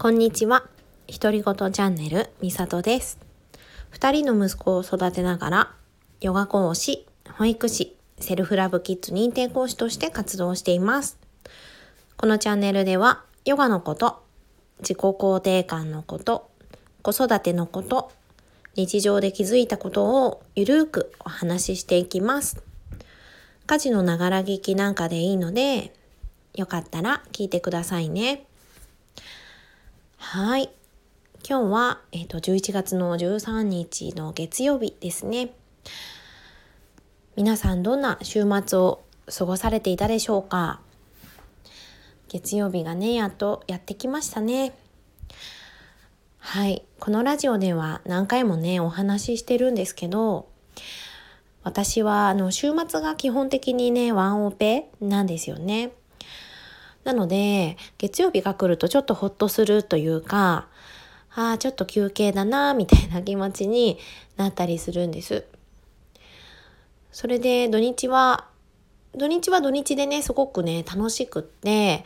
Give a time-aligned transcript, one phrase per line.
[0.00, 0.64] こんにちは。
[1.08, 3.18] 独り言チャンネル、みさとです。
[3.90, 5.74] 二人の息子を育てながら、
[6.22, 11.18] ヨガ講師、保育士、セルフラブキッズ認定講師として活動しています。
[12.16, 14.22] このチャンネルでは、ヨガのこと、
[14.78, 16.50] 自己肯定感のこと、
[17.02, 18.10] 子育てのこと、
[18.76, 22.62] 日常で気づいたことをゆるーくお話ししていきます。
[23.66, 25.92] 家事のながら聞きなんかでいいので、
[26.54, 28.46] よかったら聞いてくださいね。
[30.22, 30.70] はい。
[31.48, 35.50] 今日は、えっ、ー、と、11月の13日の月曜日ですね。
[37.34, 40.82] 皆さんどんな週末を過ごされていたでしょうか？
[42.28, 44.74] 月曜日がね、やっとやってきましたね。
[46.38, 46.84] はい。
[47.00, 50.48] このラジオでは何回もね、お話ししてるんですけど、
[51.64, 55.92] 私はあの週末が基本的にね、ワンオペなんですよね。
[57.04, 60.68] なので、月曜日が来るとちょっとほっとするというか、
[61.34, 63.98] ああ、ちょっと休憩だな、みたいな気持ちに
[64.36, 65.44] なったりするんです。
[67.12, 68.46] それで土日は、
[69.14, 72.04] 土日は土日でね、すごくね、楽しくって、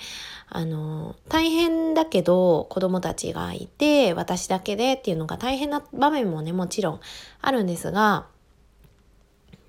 [0.48, 7.00] あの、大変だけど子供たちがいて、私だけでっていうのが大変な場面もね、もちろん
[7.40, 8.26] あるんですが、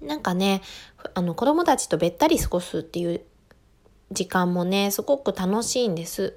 [0.01, 0.61] なんかね、
[1.13, 3.21] あの子供たちとべったり過ごすっていう
[4.11, 6.35] 時間もねすごく楽しいんです。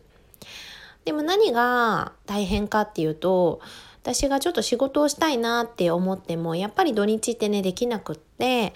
[1.04, 3.60] でも何が大変かっていうと
[4.02, 8.72] 私がちょっと仕事をしたいなって思ってもやっぱり土日ってねできなくって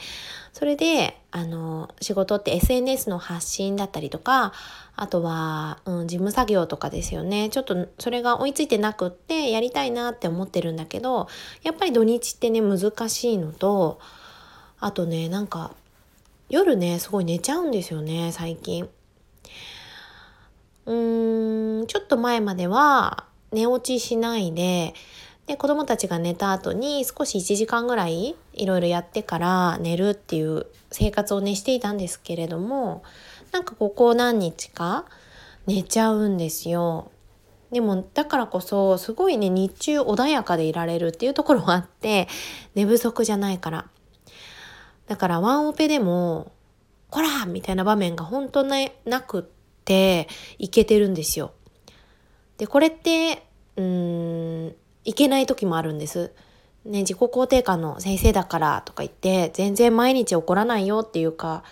[0.53, 4.53] それであの仕事って SNS の発信だったりとか
[4.95, 11.29] あとは、うん、事務作業とかですよねちょっとそれが追いついてなくってやりたいなって思ってるんだけど
[11.63, 14.01] やっぱり土日ってね難しいのと
[14.81, 15.73] あとねなんか
[16.53, 18.87] 夜ねすごい寝ちゃうんですよね最近。
[20.85, 24.93] うーんちょっと前までは寝落ちしないで
[25.47, 33.03] で子供たちが寝た後に少し1時間ぐらいいろいろやってから寝るっていう生活をねしていたんですけれども
[33.51, 35.07] なんかここ何日か
[35.67, 37.11] 寝ちゃうんですよ。
[37.71, 42.29] でもだからこそすごいね日中穏やかでいられるっていうところがあって
[42.75, 43.87] 寝不足じゃないから
[45.07, 46.53] だからワンオペでも、
[47.11, 49.43] こらみたいな場面が本当ななくっ
[49.85, 51.53] て、いけてるんですよ。
[52.59, 53.47] で、これって、
[53.77, 54.75] うん、
[55.05, 56.33] いけない時もあるんです。
[56.85, 61.63] ね、自己肯定感の先生だからとか言って、全然毎日怒らないよっていうか、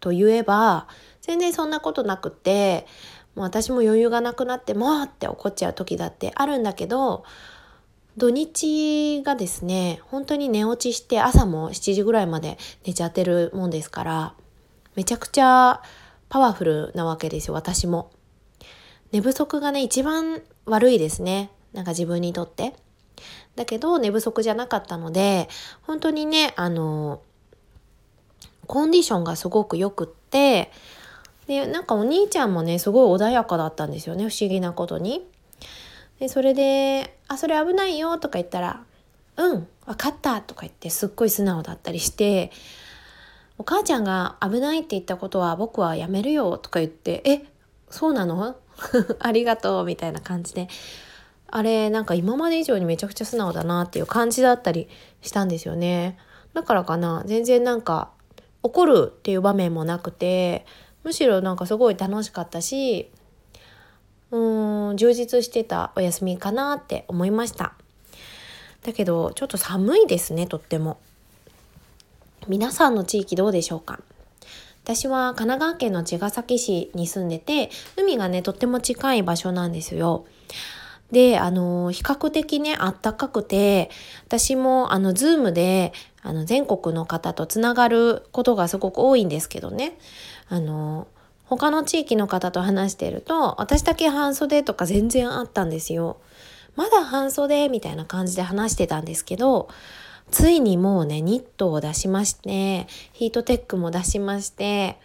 [0.00, 0.86] と言えば、
[1.20, 2.86] 全然そんなことなくって、
[3.34, 7.24] もう私も余裕がなくなって、もうって怒っちゃう時だってあるんだけど、
[8.20, 14.34] 土日がですね、本当に寝落ちして朝も7時ぐらいまで寝ちゃってるもんですから、
[14.94, 15.80] めちゃくちゃ
[16.28, 18.10] パワフルなわけですよ、私も。
[19.10, 21.50] 寝不足がね、一番悪いですね。
[21.72, 22.74] なんか自分にとって。
[23.56, 25.48] だけど寝不足じゃなかったので、
[25.86, 27.22] 本当にね、あの、
[28.66, 30.70] コンディションがすごく良くって、
[31.46, 35.26] で、なんかお兄ちゃんもね、すごい穏やかだったんですよね、不思議なことに。
[36.20, 38.84] でそれで「あそれ危ないよ」とか言ったら
[39.36, 42.52] 「うん分かった」とか言ってすっごい素直だったりして
[43.58, 47.42] 「お母ちゃんが危ないって言ったことは僕はやめるよ」とか言って「え
[47.90, 48.54] そうなの？
[49.18, 50.68] ありがとう」みたいな感じで
[51.48, 54.88] あれなんか今まで以上にめちゃくちゃ素直だなっていう感じだったり
[55.22, 56.16] したんですよね。
[56.52, 58.10] だからかな全然なんか
[58.62, 60.66] 怒るっていう場面もなくて
[61.02, 63.10] むしろなんかすごい楽しかったし
[64.30, 67.72] うん充実してたお休みかなって思いました。
[68.82, 70.98] だけどちょっと寒いですねとっても。
[72.48, 74.00] 皆さんの地域どうでしょうか？
[74.82, 80.24] 私は神奈川県の茅ヶ崎市に住んでて海がねとっても近い場所なんですよ。
[81.12, 83.90] であの比較的ねあったかくて
[84.26, 85.92] 私もあのズームで
[86.22, 89.98] あの全国の方とつながることがすごく多いんですけどね。
[90.48, 91.08] あの
[91.50, 96.18] 他の地域の方と話していると私だけ半袖とか全然あったんですよ。
[96.76, 99.68] まだ半袖みたいな感じで話してたんですけど
[100.30, 104.96] ついにもうねニットを出しましてヒートテックも出しまして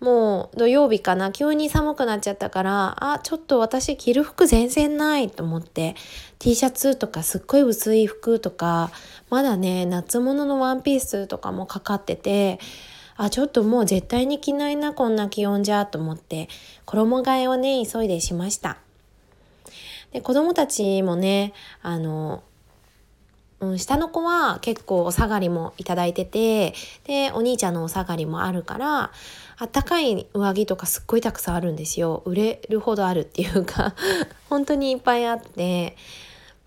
[0.00, 5.96] もう土曜日かな急に寒くなっちゃったからあちょっと私着る服全然ないと思って
[6.38, 8.90] T シャツとかすっごい薄い服とか
[9.30, 12.60] まだね夏物のワンピースとかもかかってて
[13.18, 16.48] あちょっともう絶対に着ないなこんな気温じゃと思って
[16.86, 18.78] 衣替えをね急いでしました。
[20.12, 22.42] で子供たちもねあの
[23.60, 26.74] うん、下の子は結構お下がりもいただいてて
[27.04, 29.10] でお兄ちゃんのお下がりもあるから
[29.58, 32.22] あったかい上着とかすっごいたくさんあるんですよ。
[32.24, 33.96] 売れるほどあるっていうか
[34.48, 35.96] 本当にいっぱいあって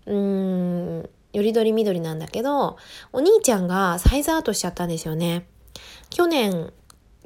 [0.04, 2.76] うーんよりどり緑なんだけど
[3.14, 5.46] お兄ちゃんがサイズアウトしちゃったんですよね。
[6.12, 6.72] 去年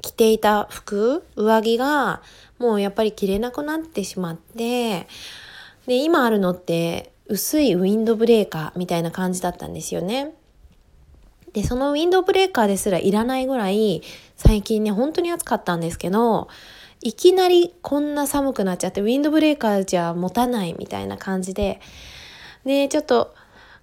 [0.01, 2.21] 着ていた服上着が
[2.57, 5.07] もうやっぱり着れなくなってしまって
[5.85, 10.33] で今あるのって薄いウィンドブレーカーみたいな感じだったんですよね。
[11.51, 14.03] でそのウィンドブレーカーですらいらないぐらい
[14.35, 16.47] 最近ね本当に暑かったんですけど
[17.01, 21.81] いきなりこんな寒くなっちゃってウィンドブレーカーじゃ持たないみたいな感じで
[22.63, 23.33] ねちょっと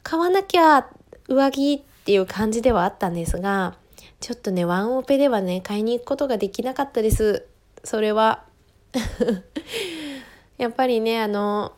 [0.03, 0.87] 買わなきゃ
[1.29, 3.75] 上着っていう感じではあったんですが
[4.25, 7.45] ちょっとねワンオペではね買いに行くことができなかったです
[7.85, 8.45] それは
[10.57, 11.75] やっぱりねあの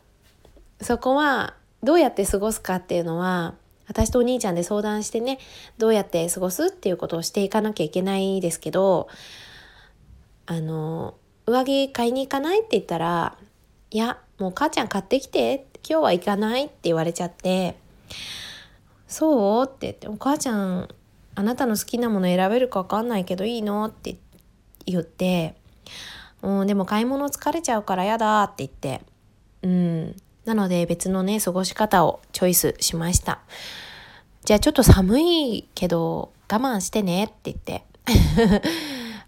[0.81, 3.54] そこはどうやって過ごすかっていうのは
[3.88, 5.40] 私とお兄ちゃんで相談してね
[5.76, 9.08] どうやって過ごすっていうことをしていかなきゃいけないですけど
[10.46, 11.14] あの
[11.46, 13.37] 上着買いに行かないって言ったら
[13.90, 17.75] 「いやもう母ちゃん買ってきて今日は行かない」って言われちゃって
[19.08, 20.88] 「そう?」って言って「お母ちゃん
[21.37, 24.17] あなたの好きなもの選べるか分かんないけどいいの?」って
[24.85, 25.55] 言って
[26.43, 29.03] 「うん、でも買い物疲れちゃうからやだ」って言って
[29.62, 30.17] うん
[30.47, 33.41] なので別のね、過ごし方をチョイスしました。
[34.44, 37.83] じゃあちょっと寒いけど我慢してねって言って。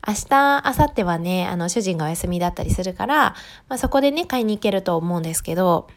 [0.07, 3.35] 明日、明後日はね、あの、主人がお休みだったりするから、
[3.69, 5.89] まあ、そこでね、買いに行けると思うんですけど、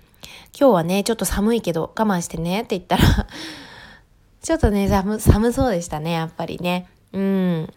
[0.60, 3.28] 今日はね、ちょっと寒いけど我慢してねって言ったら
[4.42, 6.88] ちょっとね、寒、寒そうでしたね、やっぱりね。
[7.14, 7.74] うん。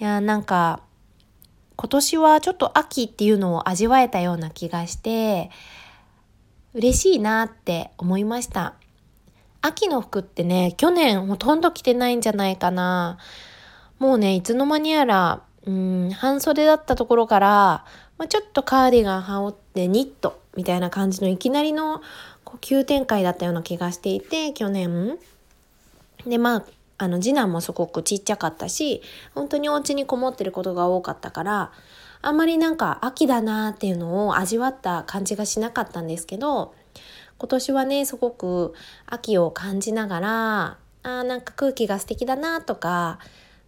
[0.00, 0.80] いや、なんか、
[1.76, 5.50] 今年はちょっと秋っていうのを味わえたような気がして、
[6.74, 8.74] 嬉しいなって思いました。
[9.60, 13.18] 秋の服ってね、去年ほとんど着てないんじゃないかな。
[14.00, 17.84] もうね、いつの間にやら、うん、半袖だったところから、
[18.18, 22.02] まあ、ちょっとカーディガン羽織ってニットみたいな感じのいきなりの
[22.44, 25.18] こう急展開だったような気がしていて、去年。
[26.26, 26.64] で、まあ、
[26.98, 29.02] あの次男もすごくちっちゃかったし、
[29.34, 31.72] 本当にお家にこもってることが多かったから、
[32.24, 36.72] あんまりなんか秋だなっていうのを味わった感じがしなかったんですけど
[37.38, 38.74] 今年はねすごく
[39.06, 40.62] 秋を感じながら
[41.02, 43.18] あーなんか空気が素敵だなとか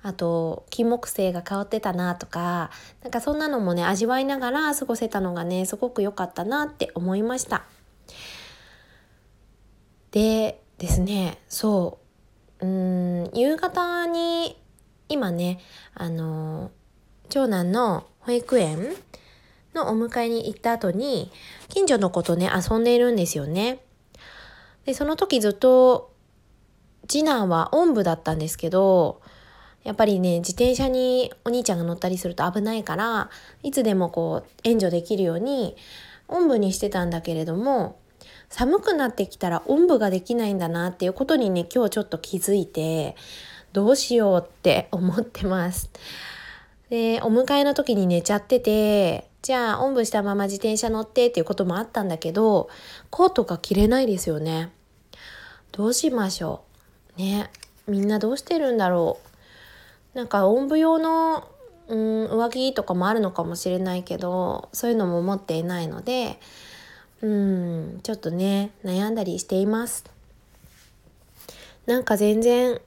[0.05, 2.71] あと金木犀が香ってたなとか
[3.03, 7.65] なんかそんなのもね味わいながら過ごせたのがねすごく良かったなって思いました
[10.11, 11.99] でですねそ
[12.61, 14.59] ううーん夕方に
[15.09, 15.59] 今ね
[15.95, 16.71] あの
[17.31, 18.95] 長男の保育園
[19.75, 21.33] のお迎えに行った後に
[21.69, 23.81] 近所の子とね遊んでいるんですよね。
[24.85, 26.13] でその時ずっと
[27.09, 29.23] 次男はおんぶだったんですけど
[29.85, 33.31] やっぱりね自転車にお兄ちゃんが乗ったりすると危ないから
[33.63, 35.77] いつでもこう援助できるように
[36.27, 37.99] おんぶにしてたんだけれども
[38.49, 43.15] 寒くなってきたらおんぶができないんだなっていうことにね今日ちょっと気づいて
[43.75, 45.91] どうしようって 思ってます。
[46.89, 52.71] で、お迎えの時に寝ちゃってて、じゃあ、おんぶしたまま自転車乗ってっていうこともあったんだけど、
[53.11, 54.71] コートが着れないですよね。
[55.73, 56.63] どうしましょ
[57.19, 57.21] う。
[57.21, 57.51] ね。
[57.89, 59.34] みんなどうしてるんだろう。
[60.15, 61.49] なんか、おんぶ用の、
[61.89, 66.41] うん、上着とかもあるのかもしれないけど、そういうのも持っていないので、
[67.21, 70.05] うん、ちょっとね、悩んだりしています。
[71.87, 72.81] なんか全然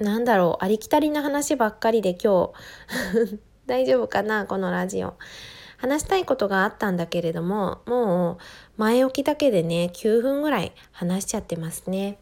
[0.00, 2.52] なんだろう、ありきたりな話ばっかりで今
[3.26, 5.14] 日 大丈夫かなこのラジオ。
[5.76, 8.38] 話したいことがあったんだけれども、もう
[8.76, 12.18] 前置きだけでね、9分ぐらい話しちゃってますね。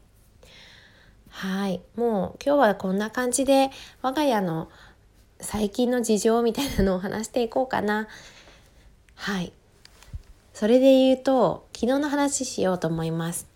[1.37, 1.83] はい。
[1.97, 4.71] もう今日はこんな感じで我が家の
[5.38, 8.09] 最近の事情みたいなのを話していこうかな。
[9.16, 9.52] はい。
[10.55, 13.47] それで言うと、昨日の話しようと思います。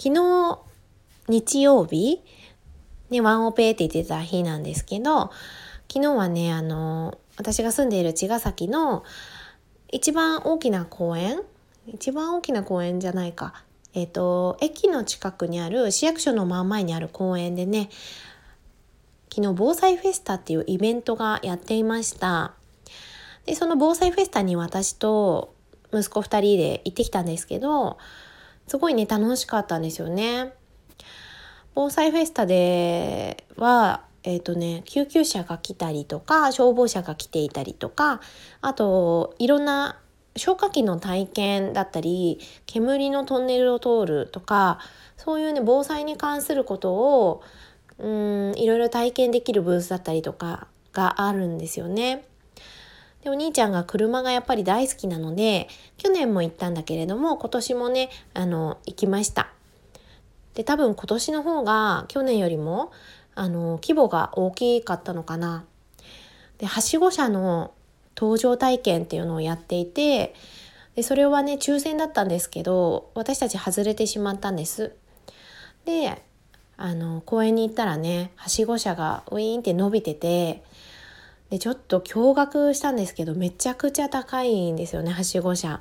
[0.00, 0.60] 昨日、
[1.26, 2.20] 日曜日、
[3.10, 5.32] ね、ワンオペって言ってた日なんですけど、
[5.92, 9.02] 昨日はね、あの、私が住んでいる茅ヶ崎の
[9.90, 11.42] 一番大きな公園
[11.88, 13.64] 一番大きな公園じゃないか。
[13.98, 17.90] えっ、ー、と、駅の近くにある市役所の真ん前にある公園でね、
[19.28, 22.52] 昨日防災フェスタっていうイベントがやっていました。
[23.44, 25.52] で、その防災フェスタに私と
[25.92, 27.98] 息子2人で行ってきたんですけど、
[28.68, 30.52] すごいね、楽しかったんですよね。
[31.74, 38.20] 防災フェスタでは、えっ、ー、とね、救急車が来たりとか、消防車が来ていたりとか、
[38.60, 39.98] あと、いろんな
[40.38, 44.78] 消火器の体験だったり煙のトンネルを通るとか
[45.16, 47.42] そういうね防災に関することを
[47.98, 52.24] うんいろいろ体験できるブースだったりとかがあるんですよね。
[53.22, 59.48] でお兄ちゃんが車がやっぱり大好きなので去年も行ったんだけれども今年もねあの行きました。
[60.54, 62.92] で多分今年の方が去年よりも
[63.34, 65.64] あの規模が大きかったのかな。
[66.58, 67.72] ではしご車の
[68.18, 70.34] 搭乗体験っていうのをやっていて
[70.96, 74.92] でそれはね抽選だったんですけど私たち外れてしまったんです。
[75.84, 76.20] で
[76.76, 80.64] あの公園に行ったらねはしご車がウィーンって伸びてて
[81.48, 85.80] でちょっと驚愕したんですけどめちゃくちゃ高いんですよねはしご車。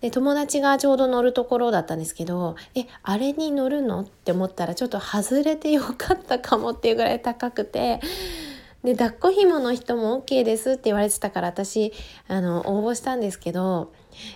[0.00, 8.00] で友達がちょうど乗るところだったんですけど「えあれに乗るの?」って思ったらちょっと外れてよかったかもっていうぐらい高くて
[8.84, 11.92] で抱っこ紐の人も OK ですって言われてたから私
[12.28, 13.92] あの応募したんですけど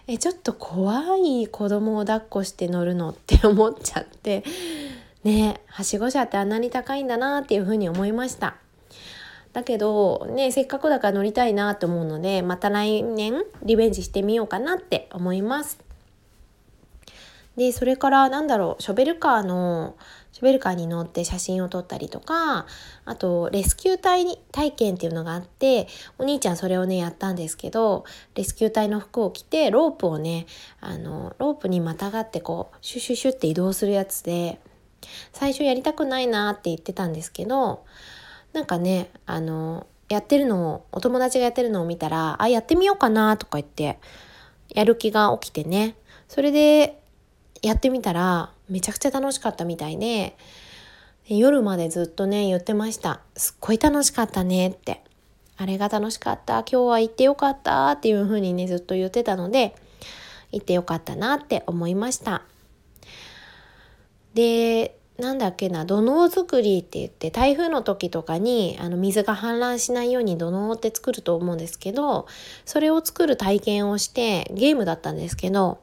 [0.07, 4.45] えちょっと怖い子供を抱っこして乗るのって思っちゃって
[5.25, 8.57] ねはしご車ってあんなに高いんだなっていうふうに思いました。
[9.55, 15.79] だけどねせっかくだから乗りたいなと思うのでまた来年リベンジしてみようかなって思います。
[17.57, 19.97] でそれからなんだろうショベルカーの
[20.33, 22.67] ショベルカーに乗って写真を撮ったりとか
[23.05, 25.87] あとレスキュー隊体験っていうのがあって
[26.19, 30.47] お兄ちゃんそれをねやったんですけどレスキュー隊の服を着てロープをね
[30.81, 34.61] あのロープにまたがってこうシュシュシュって移動するやつで
[35.33, 37.85] 最初やりたくないなって言ってたんですけど
[38.53, 43.99] なんかねあのやってるのをお友達がやってるのを見たらあやってみようかなとか言って
[44.71, 45.95] やる気が起きてね。
[46.29, 47.01] それで
[47.65, 50.37] やってみたらめちゃくちゃ楽しかったみたいで
[51.27, 53.21] 夜までずっとね言ってました。
[53.37, 55.03] すっごい楽しかったねって。
[55.57, 56.59] あれが楽しかった。
[56.59, 59.75] 今日は行ってよかったっていう風にねずっと言ってたので
[60.53, 62.43] 行ってよかったなって思いました。
[64.35, 72.27] でなんだっけな土のう作りって言って台風の時とかにあの水が氾濫しないように土のうって作ると思うんですけど
[72.65, 75.79] それを作る体験をしてゲームだったんですけど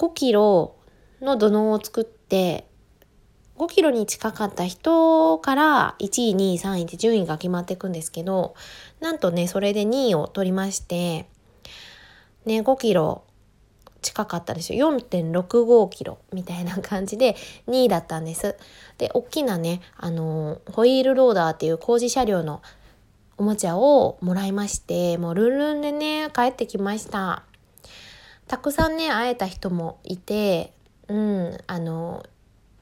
[0.00, 0.76] 5キロ
[1.20, 2.66] の土のを作って
[3.58, 8.54] 5キロに近かった人から1位2位3位って順位が決まっていくんですけど
[9.00, 11.28] なんとねそれで2位を取りまして
[12.46, 13.24] ね5キロ
[14.00, 14.90] 近かったですよ。
[14.90, 17.36] 4.65キロみたいな感じで
[17.68, 18.56] 2位だったんです。
[18.96, 22.62] で大きなねあのホイールローダーっていう工事車両の
[23.36, 27.44] おもちゃをもらいましてもうルンルンでね帰ってきました。
[28.50, 30.72] たくさんね会えた人もいて
[31.06, 32.26] うんあの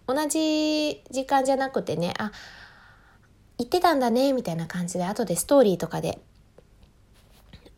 [0.07, 2.33] 同じ時間じゃなくてねあ
[3.59, 6.21] 行ってたんだねみたいな感じで後でストーリーとかで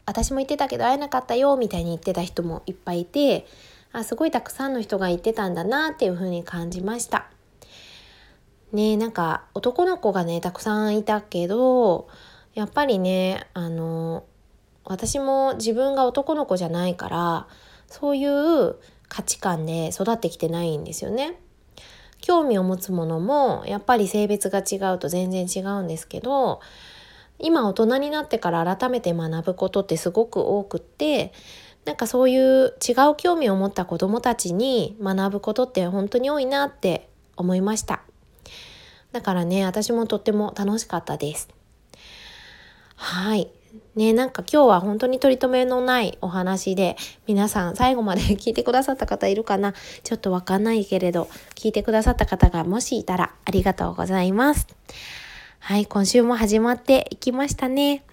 [0.07, 3.45] 私も言ってたけど会えなかったよみたいに言ってた人もいっぱいいて
[3.91, 7.27] あすごいたくさんの人が言ってたんだなっていう風に感じました。
[8.71, 12.07] ねなんか男の子がねたくさんいたけど
[12.55, 14.23] やっぱりねあの
[14.85, 17.49] 私も自分が男の子じゃないから
[17.91, 18.77] そういう
[19.09, 21.39] 価値観で育ってきてないんですよね。
[22.23, 26.61] 興味を持つものもやっぱり性別が違うと全然違うんですけど
[27.39, 31.33] 今大人になってから改めて学ぶことってすごく多くって
[31.87, 38.03] なんかそういう違う興味を持った子どもたちに学ぶことって本当に多いなって思いました。
[39.13, 41.49] だからね私もとっても楽しかったです。
[42.97, 43.51] はい。
[43.95, 46.97] ねなんか今日は本当に取り留めのないお話で
[47.27, 49.75] 皆さん最後まで聞いてくださった方いるかな？
[50.03, 54.67] ちょっとわかんないけれど聞いてくださった方がもしいたらありがとうございます。
[55.59, 58.05] はい今週も始まっていきましたね。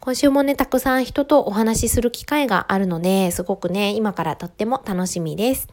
[0.00, 5.68] 今週もねたくさん人とお話しする機会があるのですごくね今からとっても楽しみです。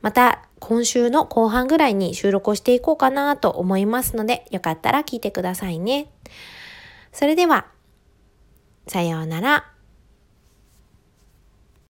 [0.00, 6.08] また今週の後半ぐらいに収録をしていこうかなと思いますのでよかったら聞いてくださいね。
[7.14, 7.68] それでは、
[8.88, 9.73] さようなら。